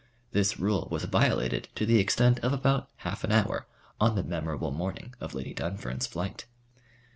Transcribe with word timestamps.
This 0.31 0.59
rule 0.59 0.87
was 0.89 1.03
violated 1.03 1.67
to 1.75 1.85
the 1.85 1.99
extent 1.99 2.39
of 2.39 2.53
about 2.53 2.89
half 3.05 3.23
an 3.23 3.31
hour 3.31 3.67
on 3.99 4.15
the 4.15 4.23
memorable 4.23 4.71
morning 4.71 5.13
of 5.19 5.35
Lady 5.35 5.53
Dunfern's 5.53 6.07
flight. 6.07 6.45